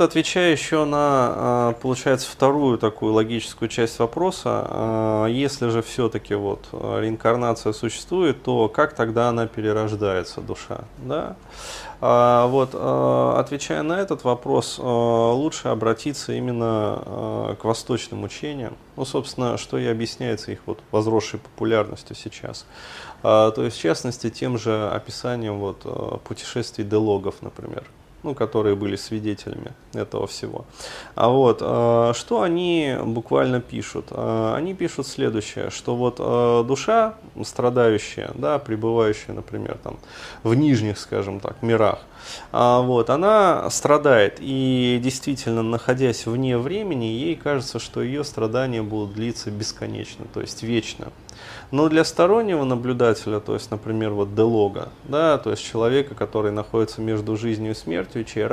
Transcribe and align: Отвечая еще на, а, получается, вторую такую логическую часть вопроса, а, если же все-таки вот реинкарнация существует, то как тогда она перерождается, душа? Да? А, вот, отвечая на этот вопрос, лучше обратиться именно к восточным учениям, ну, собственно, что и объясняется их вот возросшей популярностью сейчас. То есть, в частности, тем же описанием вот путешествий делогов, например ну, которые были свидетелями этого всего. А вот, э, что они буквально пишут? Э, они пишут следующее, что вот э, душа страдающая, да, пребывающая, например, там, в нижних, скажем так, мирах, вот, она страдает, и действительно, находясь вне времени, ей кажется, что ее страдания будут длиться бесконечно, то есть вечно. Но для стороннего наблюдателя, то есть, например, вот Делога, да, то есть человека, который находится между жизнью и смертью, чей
Отвечая 0.00 0.52
еще 0.52 0.84
на, 0.84 0.98
а, 1.00 1.72
получается, 1.74 2.30
вторую 2.30 2.78
такую 2.78 3.12
логическую 3.12 3.68
часть 3.68 3.98
вопроса, 3.98 4.64
а, 4.68 5.26
если 5.26 5.68
же 5.68 5.82
все-таки 5.82 6.34
вот 6.34 6.68
реинкарнация 6.72 7.72
существует, 7.72 8.42
то 8.42 8.68
как 8.68 8.94
тогда 8.94 9.28
она 9.28 9.46
перерождается, 9.46 10.40
душа? 10.40 10.84
Да? 10.98 11.36
А, 12.00 12.46
вот, 12.46 12.74
отвечая 12.74 13.82
на 13.82 14.00
этот 14.00 14.24
вопрос, 14.24 14.78
лучше 14.78 15.68
обратиться 15.68 16.32
именно 16.32 17.56
к 17.60 17.64
восточным 17.64 18.22
учениям, 18.24 18.76
ну, 18.96 19.04
собственно, 19.04 19.58
что 19.58 19.78
и 19.78 19.86
объясняется 19.86 20.52
их 20.52 20.60
вот 20.66 20.78
возросшей 20.92 21.40
популярностью 21.40 22.14
сейчас. 22.14 22.66
То 23.22 23.54
есть, 23.56 23.76
в 23.76 23.80
частности, 23.80 24.30
тем 24.30 24.58
же 24.58 24.88
описанием 24.90 25.58
вот 25.58 26.22
путешествий 26.24 26.84
делогов, 26.84 27.36
например 27.40 27.84
ну, 28.22 28.34
которые 28.34 28.74
были 28.74 28.96
свидетелями 28.96 29.72
этого 29.94 30.26
всего. 30.26 30.64
А 31.14 31.28
вот, 31.28 31.58
э, 31.60 32.12
что 32.14 32.42
они 32.42 32.96
буквально 33.04 33.60
пишут? 33.60 34.06
Э, 34.10 34.54
они 34.56 34.74
пишут 34.74 35.06
следующее, 35.06 35.70
что 35.70 35.96
вот 35.96 36.16
э, 36.18 36.64
душа 36.66 37.14
страдающая, 37.44 38.30
да, 38.34 38.58
пребывающая, 38.58 39.34
например, 39.34 39.78
там, 39.82 39.98
в 40.42 40.54
нижних, 40.54 40.98
скажем 40.98 41.40
так, 41.40 41.62
мирах, 41.62 42.00
вот, 42.52 43.10
она 43.10 43.70
страдает, 43.70 44.38
и 44.40 45.00
действительно, 45.02 45.62
находясь 45.62 46.26
вне 46.26 46.58
времени, 46.58 47.04
ей 47.04 47.36
кажется, 47.36 47.78
что 47.78 48.02
ее 48.02 48.24
страдания 48.24 48.82
будут 48.82 49.14
длиться 49.14 49.50
бесконечно, 49.50 50.26
то 50.32 50.40
есть 50.40 50.62
вечно. 50.62 51.08
Но 51.70 51.88
для 51.88 52.04
стороннего 52.04 52.64
наблюдателя, 52.64 53.40
то 53.40 53.54
есть, 53.54 53.70
например, 53.70 54.10
вот 54.10 54.34
Делога, 54.34 54.88
да, 55.04 55.38
то 55.38 55.50
есть 55.50 55.62
человека, 55.62 56.14
который 56.14 56.50
находится 56.50 57.00
между 57.00 57.36
жизнью 57.36 57.72
и 57.72 57.74
смертью, 57.74 58.24
чей 58.24 58.46